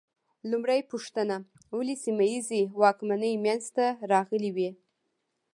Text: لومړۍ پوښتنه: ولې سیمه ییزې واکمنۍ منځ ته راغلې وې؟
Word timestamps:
لومړۍ 0.51 0.79
پوښتنه: 0.91 1.35
ولې 1.77 1.95
سیمه 2.03 2.25
ییزې 2.31 2.61
واکمنۍ 2.81 3.33
منځ 3.45 3.63
ته 3.75 3.85
راغلې 4.11 4.51
وې؟ 4.55 4.69